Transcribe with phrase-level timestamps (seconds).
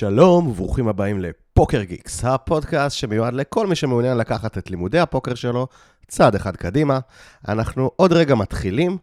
[0.00, 5.66] שלום וברוכים הבאים לפוקר גיקס, הפודקאסט שמיועד לכל מי שמעוניין לקחת את לימודי הפוקר שלו
[6.08, 6.98] צעד אחד קדימה.
[7.48, 8.98] אנחנו עוד רגע מתחילים.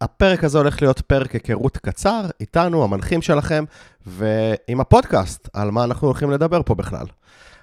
[0.00, 3.64] הפרק הזה הולך להיות פרק היכרות קצר, איתנו, המנחים שלכם,
[4.06, 7.06] ועם הפודקאסט, על מה אנחנו הולכים לדבר פה בכלל.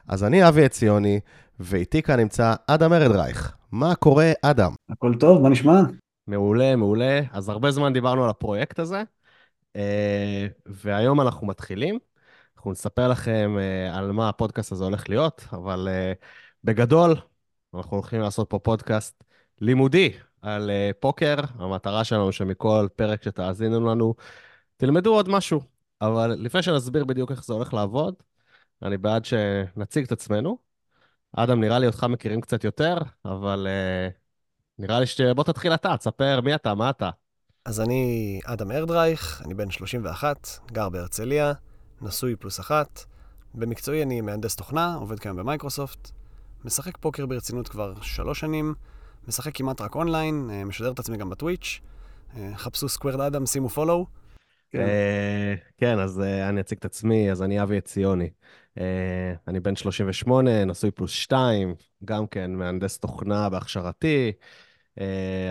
[0.07, 1.20] אז אני אבי עציוני,
[1.59, 3.55] ואיתי כאן נמצא אדם ארדרייך.
[3.71, 4.71] מה קורה, אדם?
[4.90, 5.81] הכל טוב, מה נשמע?
[6.27, 7.21] מעולה, מעולה.
[7.31, 9.04] אז הרבה זמן דיברנו על הפרויקט הזה,
[9.76, 11.99] אה, והיום אנחנו מתחילים.
[12.63, 16.26] אנחנו נספר לכם uh, על מה הפודקאסט הזה הולך להיות, אבל uh,
[16.63, 17.16] בגדול,
[17.73, 19.23] אנחנו הולכים לעשות פה פודקאסט
[19.62, 21.35] לימודי על uh, פוקר.
[21.55, 24.16] המטרה שלנו שמכל פרק שתאזינו לנו,
[24.77, 25.62] תלמדו עוד משהו.
[26.02, 28.15] אבל לפני שנסביר בדיוק איך זה הולך לעבוד,
[28.82, 30.57] אני בעד שנציג את עצמנו.
[31.32, 34.13] אדם, נראה לי אותך מכירים קצת יותר, אבל uh,
[34.80, 35.21] נראה לי ש...
[35.21, 37.09] בוא תתחיל אתה, תספר מי אתה, מה אתה.
[37.65, 41.54] אז אני אדם ארדרייך, אני בן 31, גר בהרצליה.
[42.04, 43.05] נשוי פלוס אחת.
[43.54, 46.12] במקצועי אני מהנדס תוכנה, עובד כיום במייקרוסופט.
[46.65, 48.73] משחק פוקר ברצינות כבר שלוש שנים.
[49.27, 51.79] משחק כמעט רק אונליין, אה, משדר את עצמי גם בטוויץ'.
[52.37, 54.05] אה, חפשו Squared אדם, שימו follow.
[54.71, 54.79] כן.
[54.79, 58.29] אה, כן, אז אני אציג את עצמי, אז אני אבי עציוני.
[59.48, 64.31] אני בן 38, נשוי פלוס 2, גם כן מהנדס תוכנה בהכשרתי.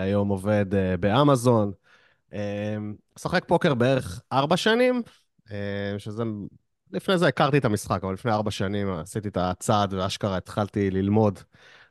[0.03, 0.67] היום עובד
[1.00, 1.73] באמזון.
[3.17, 5.03] משחק פוקר בערך ארבע שנים,
[5.98, 6.22] שזה,
[6.92, 11.39] לפני זה הכרתי את המשחק, אבל לפני ארבע שנים עשיתי את הצעד ואשכרה התחלתי ללמוד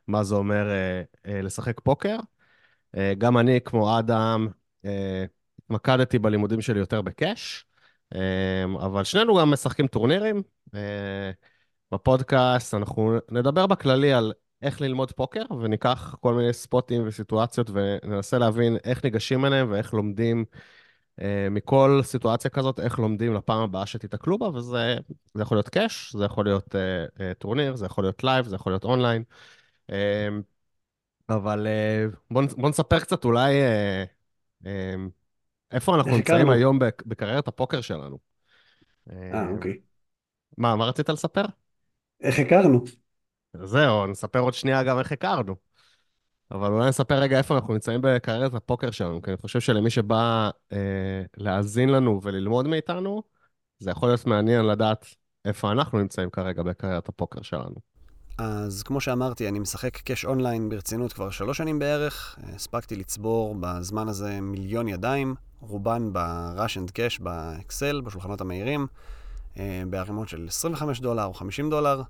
[0.08, 2.16] מה זה אומר אה, אה, לשחק פוקר.
[3.18, 4.48] גם אני, כמו אדם,
[5.64, 7.66] התמקדתי בלימודים שלי יותר בקאש,
[8.80, 10.42] אבל שנינו גם משחקים טורנירים.
[11.92, 18.76] בפודקאסט אנחנו נדבר בכללי על איך ללמוד פוקר, וניקח כל מיני ספוטים וסיטואציות וננסה להבין
[18.84, 20.60] איך ניגשים אליהם ואיך לומדים אה,
[21.50, 24.96] מכל סיטואציה כזאת, איך לומדים לפעם הבאה שתיתקלו בה, וזה
[25.38, 28.72] יכול להיות cash, זה יכול להיות אה, אה, טורניר, זה יכול להיות live, זה יכול
[28.72, 29.22] להיות אונליין.
[29.90, 29.94] אה,
[31.28, 34.68] אבל אה, בואו בוא נספר קצת אולי אה, אה,
[35.72, 38.18] איפה אנחנו נמצאים היום בקריירת הפוקר שלנו.
[39.10, 39.78] אה, אוקיי.
[40.58, 41.44] מה, מה רצית לספר?
[42.20, 42.84] איך הכרנו?
[43.62, 45.56] זהו, נספר עוד שנייה גם איך הכרנו.
[46.52, 50.50] אבל אולי נספר רגע איפה אנחנו נמצאים בקריירת הפוקר שלנו, כי אני חושב שלמי שבא
[50.72, 50.78] אה,
[51.36, 53.22] להאזין לנו וללמוד מאיתנו,
[53.78, 55.06] זה יכול להיות מעניין לדעת
[55.44, 57.74] איפה אנחנו נמצאים כרגע בקריירת הפוקר שלנו.
[58.38, 62.38] אז כמו שאמרתי, אני משחק קאש אונליין ברצינות כבר שלוש שנים בערך.
[62.42, 68.86] הספקתי לצבור בזמן הזה מיליון ידיים, רובן ב-rush and cash באקסל, בשולחנות המהירים,
[69.58, 72.02] אה, בערימות של 25 דולר או 50 דולר.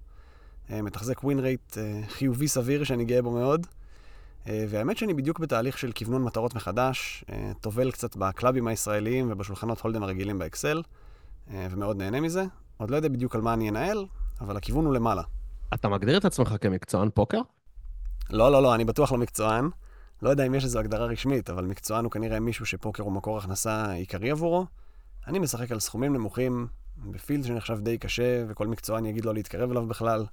[0.70, 3.66] אה, מתחזק ווין רייט אה, חיובי סביר שאני גאה בו מאוד.
[4.48, 9.80] אה, והאמת שאני בדיוק בתהליך של כוונון מטרות מחדש, אה, טובל קצת בקלאבים הישראליים ובשולחנות
[9.80, 10.82] הולדם הרגילים באקסל,
[11.50, 12.44] אה, ומאוד נהנה מזה.
[12.76, 14.06] עוד לא יודע בדיוק על מה אני אנהל,
[14.40, 15.22] אבל הכיוון הוא למעלה.
[15.74, 17.40] אתה מגדיר את עצמך כמקצוען פוקר?
[18.30, 19.68] לא, לא, לא, אני בטוח לא מקצוען.
[20.22, 23.38] לא יודע אם יש איזו הגדרה רשמית, אבל מקצוען הוא כנראה מישהו שפוקר הוא מקור
[23.38, 24.66] הכנסה עיקרי עבורו.
[25.26, 26.66] אני משחק על סכומים נמוכים,
[27.10, 30.24] בפילד שנחשב די קשה, וכל מקצוען יגיד לא להתקרב אליו בכלל.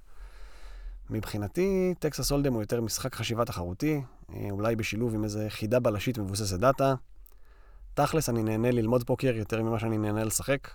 [1.10, 4.02] מבחינתי, טקסס הולדם הוא יותר משחק חשיבה תחרותי,
[4.34, 6.94] אה, אולי בשילוב עם איזה חידה בלשית מבוססת דאטה.
[7.94, 10.68] תכלס, אני נהנה ללמוד פוקר יותר ממה שאני נהנה לשחק.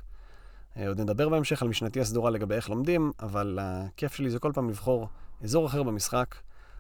[0.78, 4.52] אה, עוד נדבר בהמשך על משנתי הסדורה לגבי איך לומדים, אבל הכיף שלי זה כל
[4.54, 5.08] פעם לבחור
[5.44, 6.36] אזור אחר במשחק,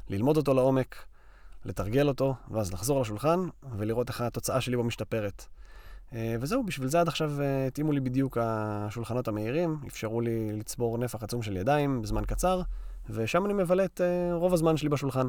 [0.10, 0.96] ללמוד אותו לעומק,
[1.66, 3.40] לתרגל אותו, ואז לחזור לשולחן
[3.78, 5.46] ולראות איך התוצאה שלי בו משתפרת.
[6.14, 7.32] אה, וזהו, בשביל זה עד עכשיו
[7.68, 12.62] התאימו לי בדיוק השולחנות המהירים, אפשרו לי לצבור נפח עצום של ידיים בזמן קצר.
[13.10, 15.28] ושם אני מבלה את uh, רוב הזמן שלי בשולחן.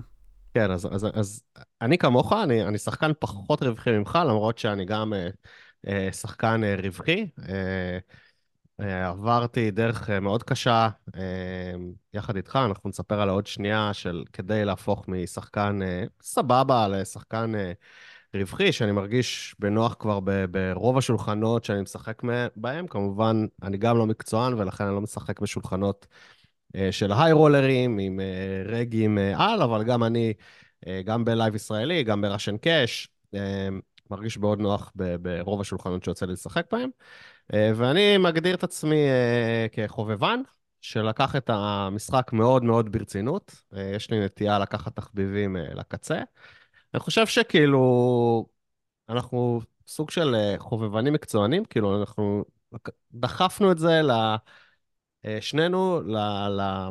[0.55, 1.43] כן, אז, אז, אז
[1.83, 6.83] אני כמוך, אני, אני שחקן פחות רווחי ממך, למרות שאני גם uh, uh, שחקן uh,
[6.83, 7.27] רווחי.
[7.39, 7.43] Uh,
[8.81, 11.19] uh, עברתי דרך uh, מאוד קשה uh,
[12.15, 18.37] יחד איתך, אנחנו נספר עליה עוד שנייה, של כדי להפוך משחקן uh, סבבה לשחקן uh,
[18.37, 22.23] רווחי, שאני מרגיש בנוח כבר ב, ברוב השולחנות שאני משחק
[22.57, 22.87] בהם.
[22.87, 26.17] כמובן, אני גם לא מקצוען, ולכן אני לא משחק בשולחנות אה,
[26.91, 30.33] של היי רולרים עם אה, רגים אה, על, אבל גם אני,
[31.05, 33.09] גם בלייב ישראלי, גם בראשן קאש,
[34.11, 36.91] מרגיש מאוד נוח ברוב השולחנות שיוצא לי לשחק בהם.
[37.53, 38.97] ואני מגדיר את עצמי
[39.73, 40.41] כחובבן,
[40.81, 43.55] שלקח את המשחק מאוד מאוד ברצינות.
[43.73, 46.19] יש לי נטייה לקחת תחביבים לקצה.
[46.95, 48.47] אני חושב שכאילו,
[49.09, 52.45] אנחנו סוג של חובבנים מקצוענים, כאילו, אנחנו
[53.13, 54.11] דחפנו את זה ל...
[55.27, 56.17] אה, שנינו, ל,
[56.49, 56.89] ל...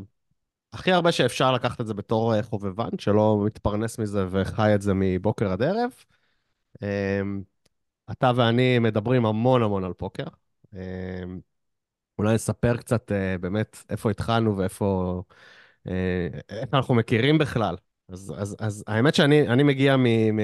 [0.73, 4.93] הכי הרבה שאפשר לקחת את זה בתור אה, חובבן, שלא מתפרנס מזה וחי את זה
[4.95, 5.91] מבוקר עד ערב.
[6.83, 7.41] אמ,
[8.11, 10.23] אתה ואני מדברים המון המון על פוקר.
[10.73, 11.39] אמ,
[12.19, 15.23] אולי נספר קצת uh, באמת איפה התחלנו ואיפה...
[16.49, 17.75] איך אנחנו מכירים בכלל.
[18.09, 20.03] אז, אז, אז האמת שאני מגיע מ...
[20.35, 20.39] מ...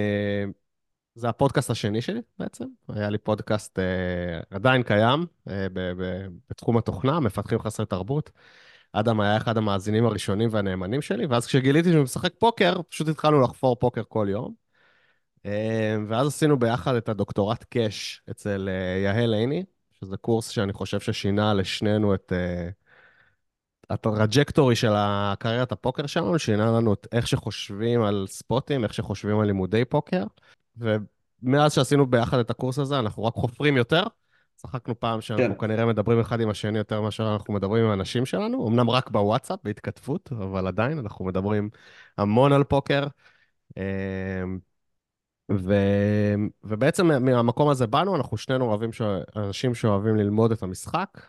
[1.15, 2.65] זה הפודקאסט השני שלי בעצם.
[2.89, 8.31] היה לי פודקאסט uh, עדיין קיים uh, ב, ב, בתחום התוכנה, מפתחים חסרי תרבות.
[8.93, 13.75] אדם היה אחד המאזינים הראשונים והנאמנים שלי, ואז כשגיליתי שהוא משחק פוקר, פשוט התחלנו לחפור
[13.75, 14.53] פוקר כל יום.
[16.07, 18.69] ואז עשינו ביחד את הדוקטורט cash אצל
[19.03, 22.33] יהל עיני, שזה קורס שאני חושב ששינה לשנינו את...
[23.89, 29.39] ה trajectory של הקריירת הפוקר שלנו, שינה לנו את איך שחושבים על ספוטים, איך שחושבים
[29.39, 30.23] על לימודי פוקר.
[30.77, 34.03] ומאז שעשינו ביחד את הקורס הזה, אנחנו רק חופרים יותר.
[34.55, 35.67] צחקנו פעם שאנחנו כן.
[35.67, 39.59] כנראה מדברים אחד עם השני יותר מאשר אנחנו מדברים עם האנשים שלנו, אמנם רק בוואטסאפ,
[39.63, 41.69] בהתכתבות, אבל עדיין אנחנו מדברים
[42.17, 43.07] המון על פוקר.
[45.51, 45.73] ו...
[46.63, 49.01] ובעצם מהמקום הזה באנו, אנחנו שנינו אוהבים, ש...
[49.35, 51.21] אנשים שאוהבים ללמוד את המשחק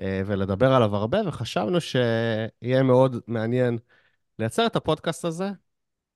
[0.00, 3.78] אה, ולדבר עליו הרבה, וחשבנו שיהיה מאוד מעניין
[4.38, 5.50] לייצר את הפודקאסט הזה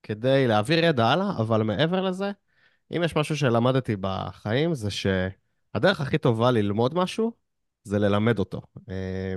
[0.03, 2.31] כדי להעביר ידע הלאה, אבל מעבר לזה,
[2.91, 7.31] אם יש משהו שלמדתי בחיים, זה שהדרך הכי טובה ללמוד משהו
[7.83, 8.61] זה ללמד אותו.
[8.89, 9.35] אה,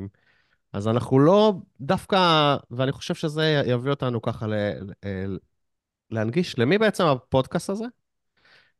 [0.73, 4.55] אז אנחנו לא דווקא, ואני חושב שזה יביא אותנו ככה ל...
[6.11, 7.85] להנגיש למי בעצם הפודקאסט הזה.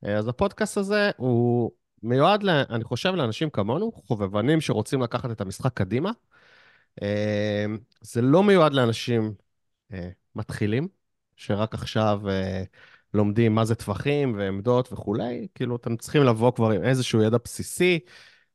[0.05, 1.71] אה, אז הפודקאסט הזה הוא
[2.03, 6.11] מיועד, ל, אני חושב, לאנשים כמונו, חובבנים שרוצים לקחת את המשחק קדימה.
[7.03, 7.67] אה,
[8.01, 9.35] זה לא מיועד לאנשים
[9.93, 10.89] אה, מתחילים,
[11.37, 12.21] שרק עכשיו
[13.17, 15.47] לומדים מה זה טווחים ועמדות וכולי.
[15.55, 17.99] כאילו, אתם צריכים לבוא כבר עם איזשהו ידע בסיסי.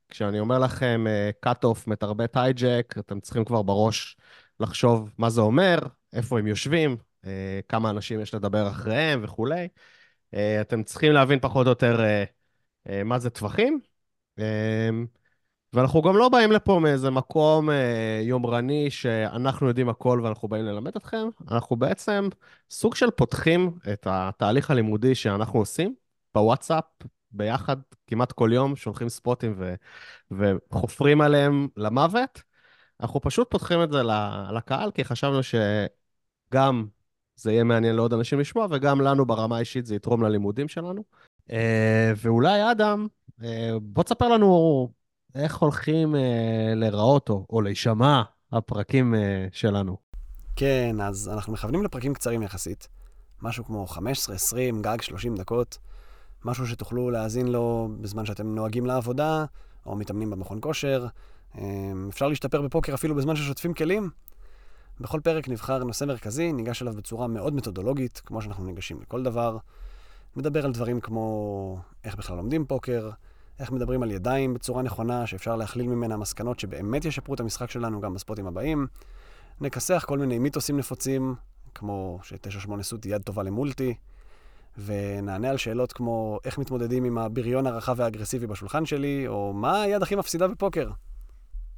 [0.08, 1.04] כשאני אומר לכם
[1.46, 4.16] cut-off מתרבט הייג'ק, אתם צריכים כבר בראש
[4.60, 5.78] לחשוב מה זה אומר,
[6.12, 6.96] איפה הם יושבים,
[7.68, 9.68] כמה אנשים יש לדבר אחריהם וכולי.
[10.60, 12.00] אתם צריכים להבין פחות או יותר
[13.04, 13.80] מה זה טווחים.
[15.72, 17.68] ואנחנו גם לא באים לפה מאיזה מקום
[18.22, 22.28] יומרני שאנחנו יודעים הכל ואנחנו באים ללמד אתכם, אנחנו בעצם
[22.70, 25.94] סוג של פותחים את התהליך הלימודי שאנחנו עושים
[26.34, 26.84] בוואטסאפ,
[27.30, 27.76] ביחד,
[28.06, 29.74] כמעט כל יום, שולחים ספוטים ו-
[30.30, 32.42] וחופרים עליהם למוות.
[33.00, 34.02] אנחנו פשוט פותחים את זה
[34.52, 36.86] לקהל, כי חשבנו שגם
[37.36, 41.04] זה יהיה מעניין לעוד אנשים לשמוע, וגם לנו ברמה האישית זה יתרום ללימודים שלנו.
[41.50, 43.06] אה, ואולי אדם,
[43.44, 44.88] אה, בוא תספר לנו
[45.34, 49.14] איך הולכים אה, להיראות או, או להישמע הפרקים
[49.52, 49.96] שלנו.
[50.56, 52.88] כן, אז אנחנו מכוונים לפרקים קצרים יחסית.
[53.42, 55.78] משהו כמו 15, 20, גג 30 דקות.
[56.44, 59.44] משהו שתוכלו להאזין לו בזמן שאתם נוהגים לעבודה,
[59.86, 61.06] או מתאמנים במכון כושר.
[62.08, 64.10] אפשר להשתפר בפוקר אפילו בזמן ששוטפים כלים.
[65.00, 69.56] בכל פרק נבחר נושא מרכזי, ניגש אליו בצורה מאוד מתודולוגית, כמו שאנחנו ניגשים לכל דבר.
[70.36, 73.10] נדבר על דברים כמו איך בכלל לומדים פוקר,
[73.60, 78.00] איך מדברים על ידיים בצורה נכונה, שאפשר להכליל ממנה מסקנות שבאמת ישפרו את המשחק שלנו
[78.00, 78.86] גם בספוטים הבאים.
[79.60, 81.34] נכסח כל מיני מיתוסים נפוצים,
[81.74, 83.94] כמו ש-9-8 סוט יד טובה למולטי,
[84.84, 90.02] ונענה על שאלות כמו איך מתמודדים עם הבריון הרחב והאגרסיבי בשולחן שלי, או מה היד
[90.02, 90.90] הכי מפסידה בפוקר.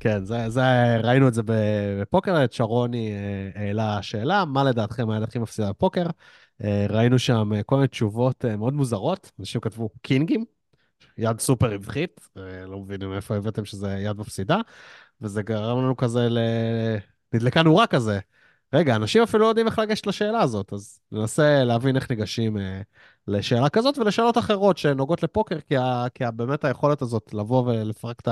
[0.00, 0.62] כן, זה, זה,
[1.02, 6.06] ראינו את זה בפוקר, את שרוני אה, העלה שאלה, מה לדעתכם היד הכי מפסידה בפוקר?
[6.64, 10.44] אה, ראינו שם אה, כל מיני תשובות מאוד מוזרות, אנשים כתבו קינגים,
[11.18, 12.28] יד סופר רווחית,
[12.66, 14.58] לא מבינים איפה הבאתם שזה יד מפסידה,
[15.20, 16.38] וזה גרם לנו כזה ל...
[17.34, 18.18] נדלקה נורה כזה.
[18.72, 22.80] רגע, אנשים אפילו לא יודעים איך לגשת לשאלה הזאת, אז ננסה להבין איך ניגשים אה,
[23.28, 28.20] לשאלה כזאת ולשאלות אחרות שנוגעות לפוקר, כי, ה, כי ה, באמת היכולת הזאת לבוא ולפרק
[28.20, 28.28] את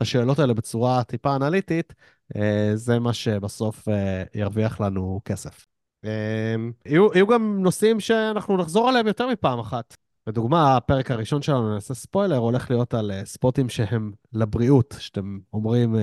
[0.00, 1.94] השאלות האלה בצורה טיפה אנליטית,
[2.36, 5.66] אה, זה מה שבסוף אה, ירוויח לנו כסף.
[6.04, 6.54] אה,
[6.86, 9.96] יהיו, יהיו גם נושאים שאנחנו נחזור עליהם יותר מפעם אחת.
[10.26, 15.94] לדוגמה, הפרק הראשון שלנו, נעשה ספוילר, הולך להיות על uh, ספוטים שהם לבריאות, שאתם אומרים,
[15.94, 15.98] uh,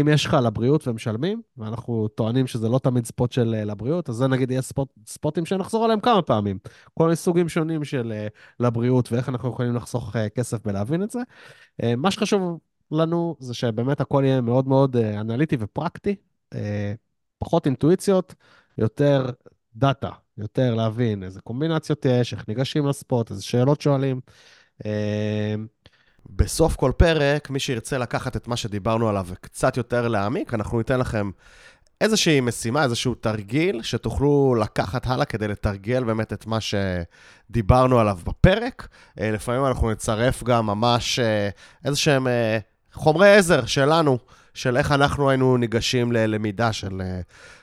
[0.00, 4.14] אם יש לך לבריאות ומשלמים, ואנחנו טוענים שזה לא תמיד ספוט של uh, לבריאות, אז
[4.14, 6.58] זה נגיד יהיה ספוט, ספוטים שנחזור עליהם כמה פעמים.
[6.94, 8.26] כל מיני סוגים שונים של
[8.60, 11.20] לבריאות, ואיך אנחנו יכולים לחסוך כסף בלהבין את זה.
[11.96, 12.58] מה שחשוב
[12.90, 16.14] לנו זה שבאמת הכל יהיה מאוד מאוד אנליטי ופרקטי,
[17.38, 18.34] פחות אינטואיציות,
[18.78, 19.30] יותר
[19.76, 24.20] דאטה, יותר להבין איזה קומבינציות יש, איך ניגשים לספוט, איזה שאלות שואלים.
[24.82, 24.86] Uh,
[26.30, 31.00] בסוף כל פרק, מי שירצה לקחת את מה שדיברנו עליו וקצת יותר להעמיק, אנחנו ניתן
[31.00, 31.30] לכם
[32.00, 38.88] איזושהי משימה, איזשהו תרגיל, שתוכלו לקחת הלאה כדי לתרגל באמת את מה שדיברנו עליו בפרק.
[39.20, 41.48] אה, לפעמים אנחנו נצרף גם ממש אה,
[41.84, 42.58] איזה שהם אה,
[42.92, 44.18] חומרי עזר שלנו,
[44.54, 47.02] של איך אנחנו היינו ניגשים ללמידה של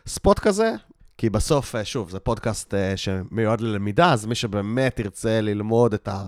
[0.08, 0.74] ספוט כזה.
[1.18, 6.26] כי בסוף, שוב, זה פודקאסט שמיועד ללמידה, אז מי שבאמת ירצה ללמוד את, ה,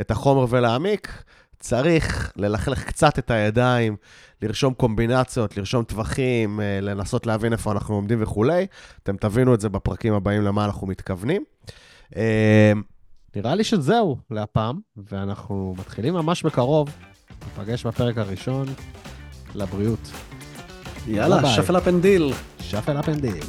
[0.00, 1.22] את החומר ולהעמיק,
[1.60, 3.96] צריך ללכלך קצת את הידיים,
[4.42, 8.66] לרשום קומבינציות, לרשום טווחים, אה, לנסות להבין איפה אנחנו עומדים וכולי.
[9.02, 11.44] אתם תבינו את זה בפרקים הבאים למה אנחנו מתכוונים.
[12.16, 12.72] אה,
[13.36, 16.88] נראה לי שזהו להפעם, ואנחנו מתחילים ממש בקרוב.
[17.44, 18.66] ניפגש בפרק הראשון.
[19.54, 20.10] לבריאות.
[21.06, 21.48] יאללה.
[21.48, 22.32] שפל הפנדיל.
[22.60, 23.40] שפל אפנדיל.